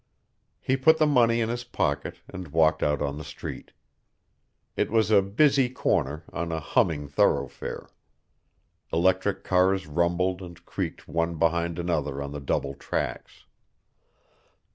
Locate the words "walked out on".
2.47-3.19